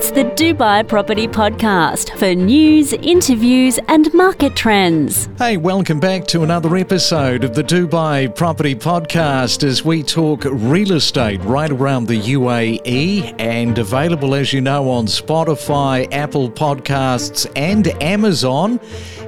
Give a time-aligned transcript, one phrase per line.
[0.00, 5.28] It's the Dubai Property Podcast for news, interviews, and market trends.
[5.36, 10.92] Hey, welcome back to another episode of the Dubai Property Podcast as we talk real
[10.92, 17.88] estate right around the UAE and available, as you know, on Spotify, Apple Podcasts, and
[18.02, 18.80] Amazon.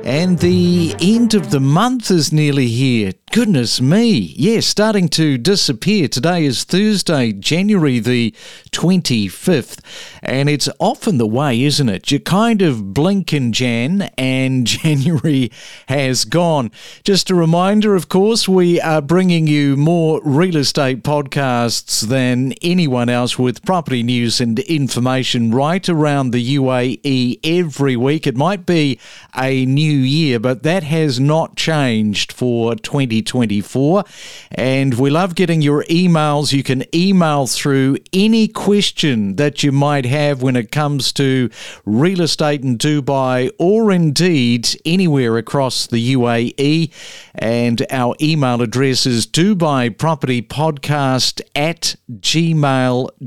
[0.05, 3.13] And the end of the month is nearly here.
[3.31, 4.35] Goodness me.
[4.37, 6.09] Yes, yeah, starting to disappear.
[6.09, 8.35] Today is Thursday, January the
[8.73, 9.79] 25th.
[10.23, 12.11] And it's often the way, isn't it?
[12.11, 15.51] You kind of blink in Jan and January
[15.89, 16.71] has gone.
[17.05, 23.09] Just a reminder, of course, we are bringing you more real estate podcasts than anyone
[23.09, 28.27] else with property news and information right around the UAE every week.
[28.27, 28.99] It might be
[29.37, 34.05] a new year, but that has not changed for 2024.
[34.51, 36.53] And we love getting your emails.
[36.53, 41.49] You can email through any question that you might have when it comes to
[41.85, 46.91] real estate in Dubai or indeed anywhere across the UAE.
[47.35, 53.23] And our email address is Dubai Property Podcast at gmail.com.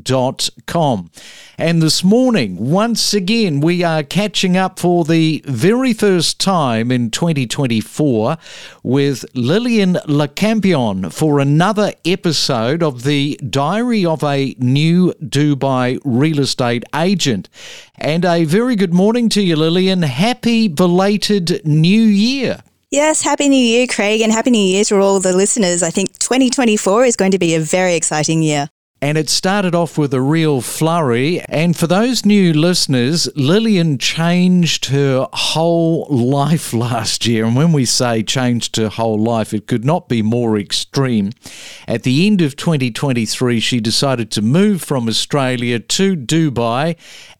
[1.57, 7.09] And this morning, once again, we are catching up for the very first time in
[7.11, 8.37] 2024
[8.83, 16.39] with Lillian Le Campion for another episode of the Diary of a New Dubai Real
[16.39, 17.04] Estate Agent.
[17.97, 20.01] And a very good morning to you, Lillian.
[20.01, 22.63] Happy belated New Year.
[22.89, 25.83] Yes, Happy New Year, Craig, and Happy New Year to all the listeners.
[25.83, 28.69] I think 2024 is going to be a very exciting year.
[29.01, 31.41] And it started off with a real flurry.
[31.41, 37.45] And for those new listeners, Lillian changed her whole life last year.
[37.45, 41.33] And when we say changed her whole life, it could not be more extreme.
[41.87, 46.95] At the end of 2023, she decided to move from Australia to Dubai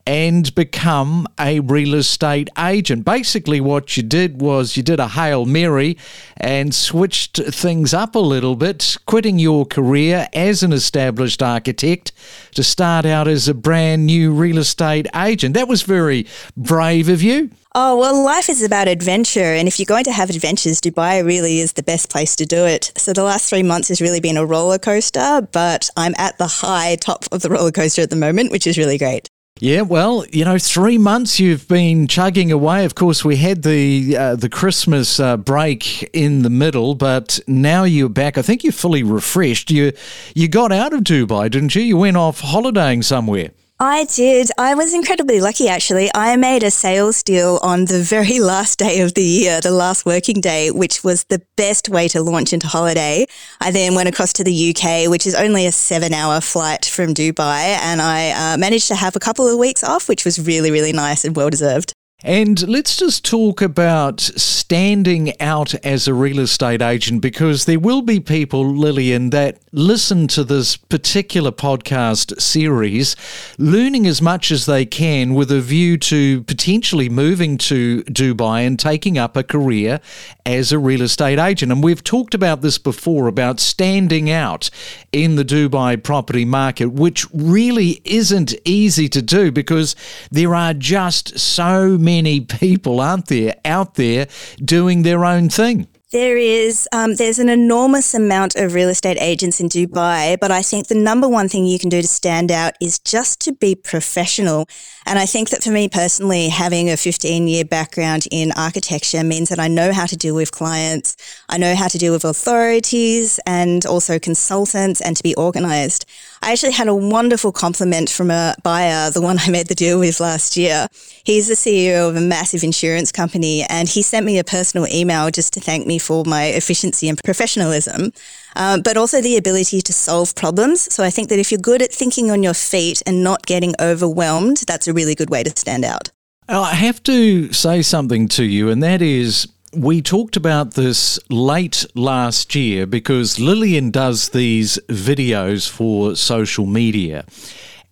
[0.06, 3.04] and become a real estate agent.
[3.04, 5.98] Basically, what you did was you did a Hail Mary
[6.36, 12.12] and switched things up a little bit, quitting your career as an established architect
[12.54, 15.54] to start out as a brand new real estate agent.
[15.54, 16.24] That was very
[16.56, 17.50] brave of you.
[17.78, 19.52] Oh, well, life is about adventure.
[19.52, 22.64] And if you're going to have adventures, Dubai really is the best place to do
[22.64, 22.90] it.
[22.96, 26.46] So the last three months has really been a roller coaster, but I'm at the
[26.46, 29.28] high top of the roller coaster at the moment, which is really great.
[29.60, 32.86] Yeah, well, you know, three months you've been chugging away.
[32.86, 37.84] Of course, we had the uh, the Christmas uh, break in the middle, but now
[37.84, 38.38] you're back.
[38.38, 39.70] I think you're fully refreshed.
[39.70, 39.92] You
[40.34, 41.82] you got out of Dubai, didn't you?
[41.82, 43.50] You went off holidaying somewhere.
[43.78, 44.50] I did.
[44.56, 46.10] I was incredibly lucky, actually.
[46.14, 50.06] I made a sales deal on the very last day of the year, the last
[50.06, 53.26] working day, which was the best way to launch into holiday.
[53.60, 57.12] I then went across to the UK, which is only a seven hour flight from
[57.12, 60.70] Dubai, and I uh, managed to have a couple of weeks off, which was really,
[60.70, 61.92] really nice and well deserved.
[62.24, 64.22] And let's just talk about
[64.66, 70.26] standing out as a real estate agent because there will be people, Lillian, that listen
[70.26, 73.14] to this particular podcast series,
[73.58, 78.78] learning as much as they can with a view to potentially moving to Dubai and
[78.78, 80.00] taking up a career
[80.46, 81.70] as a real estate agent.
[81.70, 84.70] And we've talked about this before about standing out
[85.12, 89.94] in the Dubai property market, which really isn't easy to do because
[90.30, 94.28] there are just so many people, aren't there, out there
[94.64, 95.88] doing their own thing?
[96.12, 100.62] There is, um, there's an enormous amount of real estate agents in Dubai, but I
[100.62, 103.74] think the number one thing you can do to stand out is just to be
[103.74, 104.68] professional.
[105.04, 109.48] And I think that for me personally, having a 15 year background in architecture means
[109.48, 111.16] that I know how to deal with clients,
[111.48, 116.06] I know how to deal with authorities and also consultants and to be organized.
[116.42, 119.98] I actually had a wonderful compliment from a buyer, the one I made the deal
[119.98, 120.88] with last year.
[121.24, 125.30] He's the CEO of a massive insurance company, and he sent me a personal email
[125.30, 128.12] just to thank me for my efficiency and professionalism,
[128.54, 130.92] um, but also the ability to solve problems.
[130.92, 133.74] So I think that if you're good at thinking on your feet and not getting
[133.80, 136.10] overwhelmed, that's a really good way to stand out.
[136.48, 141.84] I have to say something to you, and that is we talked about this late
[141.94, 147.26] last year because Lillian does these videos for social media.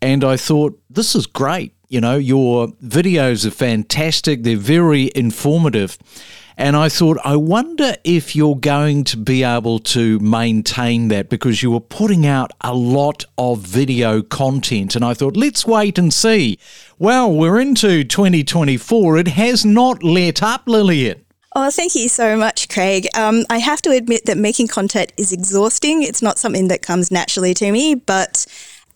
[0.00, 1.75] And I thought, this is great.
[1.88, 5.98] You know, your videos are fantastic, they're very informative.
[6.56, 11.62] And I thought, I wonder if you're going to be able to maintain that because
[11.62, 14.94] you were putting out a lot of video content.
[14.94, 16.58] And I thought, let's wait and see.
[16.98, 19.19] Well, we're into 2024.
[19.19, 21.24] It has not let up, Lillian.
[21.55, 23.06] Oh, thank you so much, Craig.
[23.17, 26.03] Um, I have to admit that making content is exhausting.
[26.03, 28.47] It's not something that comes naturally to me, but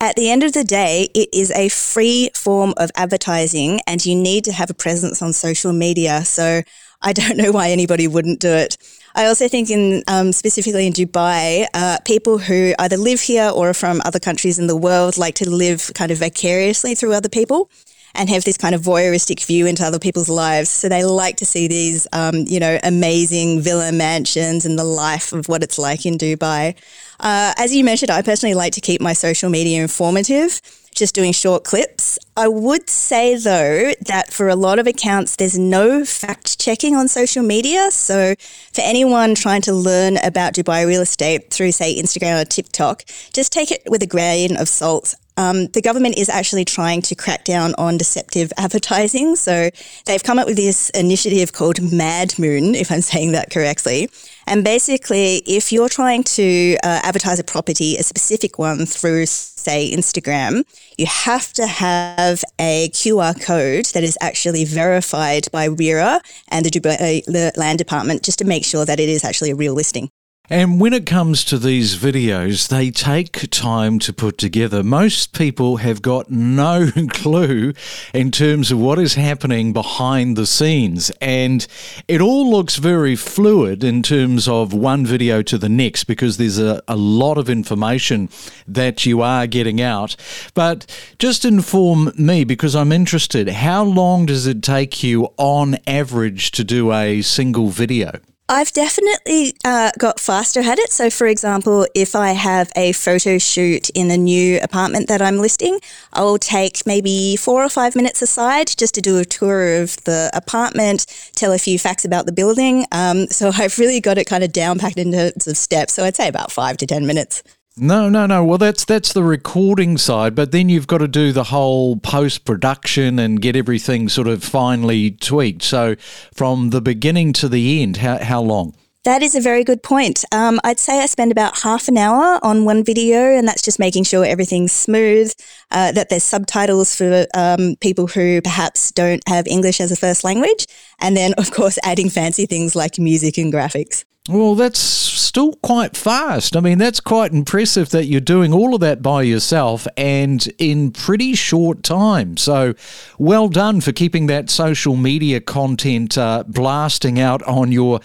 [0.01, 4.17] At the end of the day, it is a free form of advertising and you
[4.17, 6.25] need to have a presence on social media.
[6.25, 6.63] So
[7.03, 8.79] I don't know why anybody wouldn't do it.
[9.15, 13.71] I also think in um, specifically in Dubai, uh, people who either live here or
[13.71, 17.29] are from other countries in the world like to live kind of vicariously through other
[17.29, 17.71] people
[18.15, 20.71] and have this kind of voyeuristic view into other people's lives.
[20.71, 25.33] So they like to see these, um, you know, amazing villa mansions and the life
[25.33, 26.75] of what it's like in Dubai.
[27.21, 30.61] Uh, as you mentioned, I personally like to keep my social media informative
[30.99, 32.19] just doing short clips.
[32.37, 37.09] I would say, though, that for a lot of accounts, there's no fact checking on
[37.09, 37.91] social media.
[37.91, 38.35] So,
[38.75, 43.53] for anyone trying to learn about Dubai real estate through, say, Instagram or TikTok, just
[43.53, 45.15] take it with a grain of salt.
[45.39, 49.37] Um, the government is actually trying to crack down on deceptive advertising.
[49.37, 49.71] So
[50.05, 54.11] they've come up with this initiative called Madmoun, if I'm saying that correctly.
[54.49, 59.93] And basically, if you're trying to uh, advertise a property, a specific one through, say,
[59.95, 60.65] Instagram,
[60.97, 66.71] you have to have a QR code that is actually verified by RERA and the
[66.71, 70.11] Dubai uh, Land Department just to make sure that it is actually a real listing.
[70.51, 74.83] And when it comes to these videos, they take time to put together.
[74.83, 77.75] Most people have got no clue
[78.15, 81.11] in terms of what is happening behind the scenes.
[81.21, 81.67] And
[82.09, 86.59] it all looks very fluid in terms of one video to the next because there's
[86.59, 88.31] a, a lot of information
[88.67, 90.17] that you are getting out.
[90.55, 90.87] But
[91.19, 93.51] just inform me because I'm interested.
[93.51, 98.13] How long does it take you on average to do a single video?
[98.51, 100.91] I've definitely uh, got faster at it.
[100.91, 105.37] So, for example, if I have a photo shoot in a new apartment that I'm
[105.37, 105.79] listing,
[106.15, 110.31] I'll take maybe four or five minutes aside just to do a tour of the
[110.33, 111.05] apartment,
[111.35, 112.87] tell a few facts about the building.
[112.91, 115.93] Um, so, I've really got it kind of down packed into steps.
[115.93, 117.43] So, I'd say about five to 10 minutes.
[117.81, 118.45] No, no, no.
[118.45, 122.45] Well, that's that's the recording side, but then you've got to do the whole post
[122.45, 125.63] production and get everything sort of finely tweaked.
[125.63, 125.97] So,
[126.35, 128.75] from the beginning to the end, how how long?
[129.05, 130.25] That is a very good point.
[130.33, 133.79] Um, I'd say I spend about half an hour on one video, and that's just
[133.79, 135.33] making sure everything's smooth,
[135.71, 140.25] uh, that there's subtitles for um, people who perhaps don't have English as a first
[140.25, 140.67] language,
[141.01, 144.05] and then, of course, adding fancy things like music and graphics.
[144.29, 146.55] Well, that's still quite fast.
[146.55, 150.91] I mean, that's quite impressive that you're doing all of that by yourself and in
[150.91, 152.37] pretty short time.
[152.37, 152.75] So,
[153.19, 158.01] well done for keeping that social media content uh, blasting out on your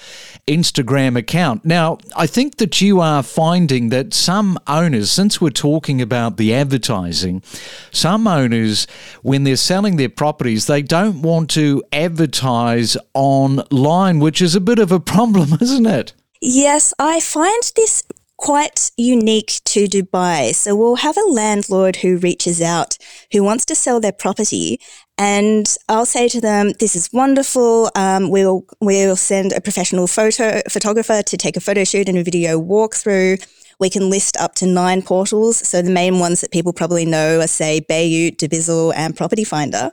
[0.48, 1.66] Instagram account.
[1.66, 6.54] Now, I think that you are finding that some owners, since we're talking about the
[6.54, 7.44] advertising,
[7.92, 8.88] some owners,
[9.24, 14.80] when they're selling their properties, they don't want to advertise online, which is a bit
[14.80, 16.13] of a problem, isn't it?
[16.46, 18.04] Yes, I find this
[18.36, 20.54] quite unique to Dubai.
[20.54, 22.98] So we'll have a landlord who reaches out
[23.32, 24.78] who wants to sell their property.
[25.18, 27.90] And I'll say to them, this is wonderful.
[27.96, 32.24] Um, we'll, we'll send a professional photo photographer to take a photo shoot and a
[32.26, 33.42] video walkthrough.
[33.80, 35.66] We can list up to nine portals.
[35.66, 39.92] So the main ones that people probably know are say Bayut, Dubizzle and Property Finder.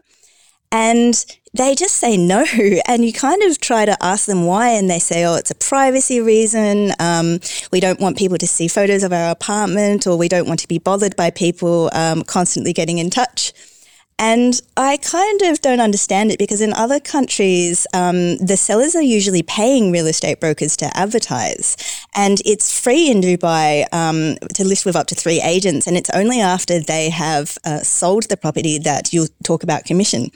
[0.73, 2.45] And they just say no.
[2.87, 5.55] And you kind of try to ask them why, and they say, oh, it's a
[5.55, 6.93] privacy reason.
[6.99, 7.41] Um,
[7.73, 10.69] we don't want people to see photos of our apartment, or we don't want to
[10.69, 13.53] be bothered by people um, constantly getting in touch.
[14.21, 19.01] And I kind of don't understand it because in other countries, um, the sellers are
[19.01, 21.75] usually paying real estate brokers to advertise.
[22.15, 25.87] And it's free in Dubai um, to list with up to three agents.
[25.87, 30.29] And it's only after they have uh, sold the property that you'll talk about commission.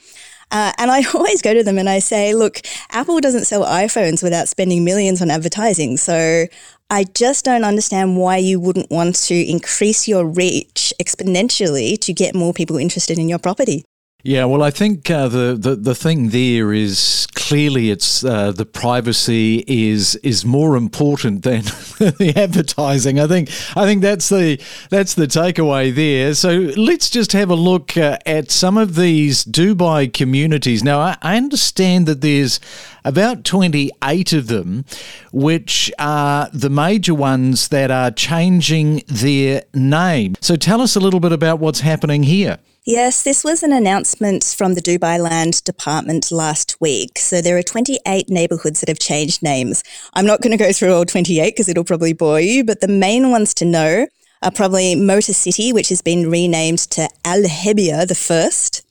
[0.50, 4.23] Uh, and I always go to them and I say, look, Apple doesn't sell iPhones
[4.23, 5.99] without spending millions on advertising.
[5.99, 6.47] So
[6.94, 12.36] I just don't understand why you wouldn't want to increase your reach exponentially to get
[12.36, 13.84] more people interested in your property.
[14.22, 18.64] Yeah, well, I think uh, the, the the thing there is clearly it's uh, the
[18.64, 21.62] privacy is is more important than
[21.98, 23.20] the advertising.
[23.20, 24.58] I think I think that's the
[24.88, 26.32] that's the takeaway there.
[26.34, 30.82] So let's just have a look uh, at some of these Dubai communities.
[30.82, 32.60] Now, I, I understand that there's
[33.04, 34.84] about twenty eight of them,
[35.32, 40.34] which are the major ones that are changing their name.
[40.40, 42.58] So tell us a little bit about what's happening here.
[42.87, 47.18] Yes, this was an announcement from the Dubai Land Department last week.
[47.18, 49.82] So there are 28 neighbourhoods that have changed names.
[50.12, 52.88] I'm not going to go through all 28 because it'll probably bore you, but the
[52.88, 54.06] main ones to know
[54.42, 58.82] are probably Motor City, which has been renamed to Al Hebia the First.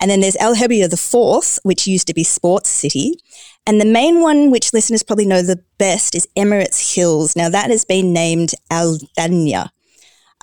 [0.00, 3.20] And then there's Al Hebia the Fourth, which used to be Sports City.
[3.66, 7.36] And the main one, which listeners probably know the best, is Emirates Hills.
[7.36, 9.70] Now that has been named Al Thania.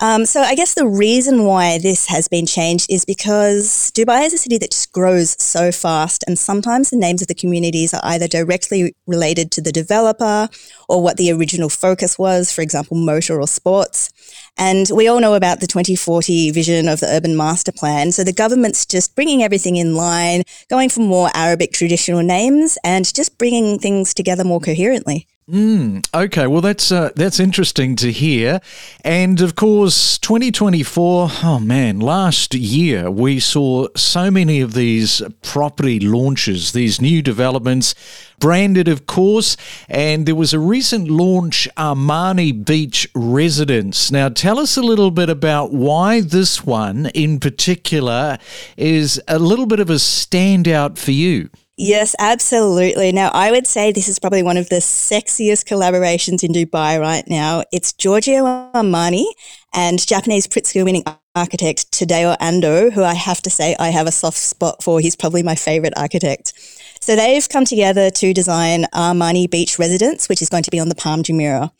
[0.02, 4.32] Um, so I guess the reason why this has been changed is because Dubai is
[4.32, 8.00] a city that just grows so fast, and sometimes the names of the communities are
[8.04, 10.48] either directly related to the developer
[10.88, 14.10] or what the original focus was, for example, motor or sports.
[14.56, 18.10] And we all know about the 2040 vision of the urban master plan.
[18.12, 23.12] So the government's just bringing everything in line, going for more Arabic traditional names, and
[23.14, 25.26] just bringing things together more coherently.
[25.50, 28.60] Mm, okay, well that's uh, that's interesting to hear,
[29.04, 31.28] and of course, 2024.
[31.42, 37.96] Oh man, last year we saw so many of these property launches, these new developments,
[38.38, 39.56] branded, of course,
[39.88, 44.12] and there was a recent launch, Armani Beach Residence.
[44.12, 48.38] Now, tell us a little bit about why this one in particular
[48.76, 51.50] is a little bit of a standout for you.
[51.82, 53.10] Yes, absolutely.
[53.10, 57.24] Now, I would say this is probably one of the sexiest collaborations in Dubai right
[57.26, 57.64] now.
[57.72, 58.44] It's Giorgio
[58.74, 59.24] Armani
[59.72, 64.12] and Japanese Pritzker winning architect Tadao Ando, who I have to say I have a
[64.12, 65.00] soft spot for.
[65.00, 66.52] He's probably my favorite architect.
[67.00, 70.90] So they've come together to design Armani Beach Residence, which is going to be on
[70.90, 71.70] the Palm Jumeirah.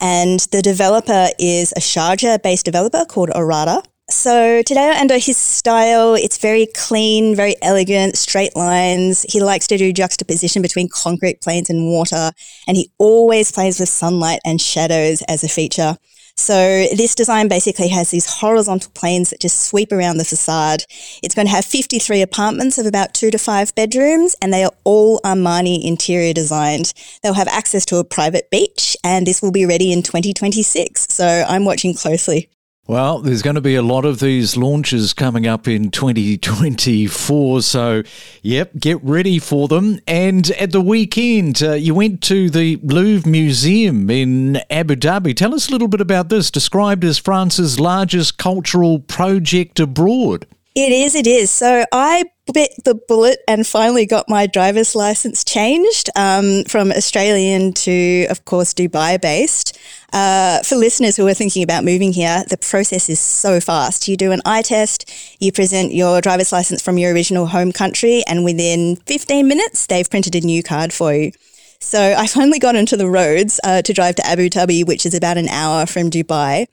[0.00, 3.82] And the developer is a Sharjah based developer called Arada.
[4.12, 9.24] So Tadao Ando's style, it's very clean, very elegant, straight lines.
[9.28, 12.30] He likes to do juxtaposition between concrete planes and water,
[12.68, 15.96] and he always plays with sunlight and shadows as a feature.
[16.36, 20.84] So this design basically has these horizontal planes that just sweep around the facade.
[21.22, 24.72] It's going to have 53 apartments of about two to five bedrooms, and they are
[24.84, 26.92] all Armani interior designed.
[27.22, 31.06] They'll have access to a private beach, and this will be ready in 2026.
[31.08, 32.50] So I'm watching closely.
[32.92, 37.62] Well, there's going to be a lot of these launches coming up in 2024.
[37.62, 38.02] So,
[38.42, 39.98] yep, get ready for them.
[40.06, 45.34] And at the weekend, uh, you went to the Louvre Museum in Abu Dhabi.
[45.34, 50.46] Tell us a little bit about this, described as France's largest cultural project abroad.
[50.74, 51.50] It is, it is.
[51.50, 57.72] So I bit the bullet and finally got my driver's license changed um, from Australian
[57.72, 59.78] to, of course, Dubai based.
[60.12, 64.08] Uh, for listeners who are thinking about moving here, the process is so fast.
[64.08, 65.10] You do an eye test,
[65.40, 70.08] you present your driver's license from your original home country, and within 15 minutes, they've
[70.08, 71.32] printed a new card for you.
[71.80, 75.14] So I finally got into the roads uh, to drive to Abu Dhabi, which is
[75.14, 76.66] about an hour from Dubai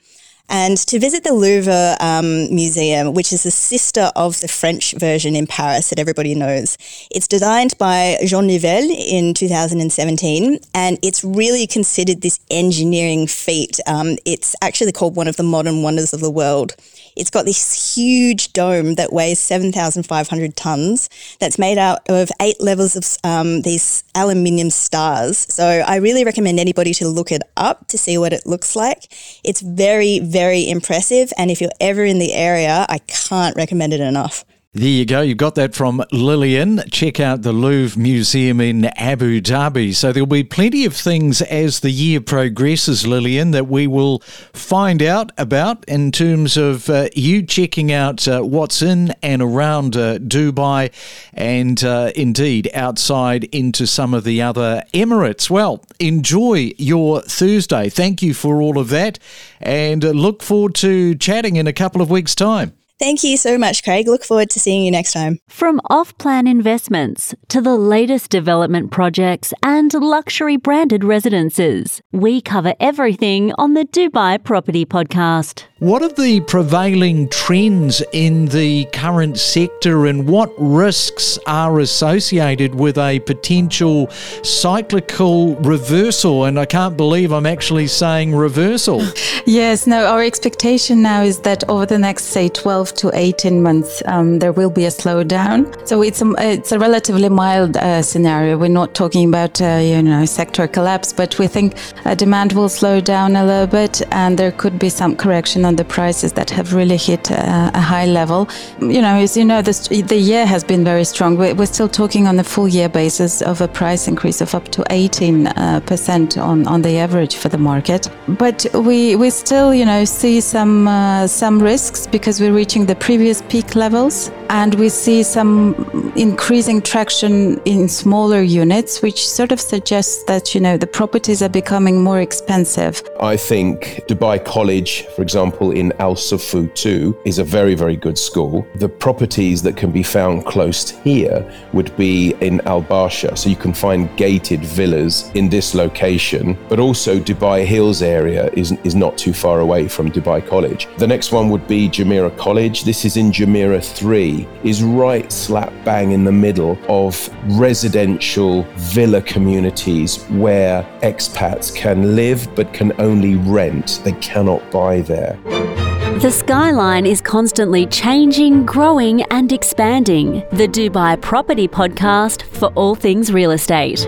[0.49, 5.35] and to visit the Louvre um, Museum, which is the sister of the French version
[5.35, 6.77] in Paris that everybody knows.
[7.11, 13.79] It's designed by Jean Nouvel in 2017, and it's really considered this engineering feat.
[13.85, 16.75] Um, it's actually called one of the modern wonders of the world.
[17.15, 22.95] It's got this huge dome that weighs 7,500 tons that's made out of eight levels
[22.95, 25.37] of um, these aluminium stars.
[25.37, 29.11] So I really recommend anybody to look it up to see what it looks like.
[29.43, 30.38] It's very, very
[30.69, 31.31] impressive.
[31.37, 34.45] And if you're ever in the area, I can't recommend it enough.
[34.71, 35.21] There you go.
[35.21, 36.83] You got that from Lillian.
[36.91, 39.95] Check out the Louvre Museum in Abu Dhabi.
[39.95, 44.19] So there'll be plenty of things as the year progresses, Lillian, that we will
[44.53, 49.97] find out about in terms of uh, you checking out uh, what's in and around
[49.97, 50.91] uh, Dubai
[51.33, 55.49] and uh, indeed outside into some of the other Emirates.
[55.49, 57.89] Well, enjoy your Thursday.
[57.89, 59.17] Thank you for all of that
[59.59, 62.78] and uh, look forward to chatting in a couple of weeks' time.
[62.99, 64.07] Thank you so much, Craig.
[64.07, 65.39] Look forward to seeing you next time.
[65.47, 72.75] From off plan investments to the latest development projects and luxury branded residences, we cover
[72.77, 75.68] everything on the Dubai Property Podcast.
[75.79, 82.97] What are the prevailing trends in the current sector and what risks are associated with
[82.97, 84.09] a potential
[84.43, 86.43] cyclical reversal?
[86.43, 89.03] And I can't believe I'm actually saying reversal.
[89.45, 94.03] yes, no, our expectation now is that over the next, say, 12 to 18 months,
[94.05, 95.87] um, there will be a slowdown.
[95.87, 98.57] So it's a, it's a relatively mild uh, scenario.
[98.57, 102.67] We're not talking about, uh, you know, sector collapse, but we think uh, demand will
[102.67, 106.73] slow down a little bit and there could be some correction the prices that have
[106.73, 108.47] really hit a, a high level.
[108.79, 111.37] You know, as you know, the year has been very strong.
[111.37, 114.69] We're, we're, still talking on a full year basis of a price increase of up
[114.69, 118.09] to 18% uh, on, on the average for the market.
[118.27, 122.95] But we, we still, you know, see some, uh, some risks because we're reaching the
[122.95, 125.75] previous peak levels and we see some
[126.15, 131.49] increasing traction in smaller units, which sort of suggests that, you know, the properties are
[131.49, 133.03] becoming more expensive.
[133.19, 138.17] I think Dubai College, for example, in Al Sufouh 2, is a very, very good
[138.17, 138.67] school.
[138.75, 141.39] The properties that can be found close here
[141.73, 143.37] would be in Al Barsha.
[143.37, 148.71] So you can find gated villas in this location, but also Dubai Hills area is,
[148.83, 150.87] is not too far away from Dubai College.
[150.97, 152.83] The next one would be Jumeirah College.
[152.83, 158.63] This is in Jumeirah 3, is right slap bang in the middle of residential
[158.93, 164.01] villa communities where expats can live but can only rent.
[164.03, 165.37] They cannot buy there.
[165.49, 170.43] The skyline is constantly changing, growing, and expanding.
[170.51, 174.07] The Dubai Property Podcast for all things real estate.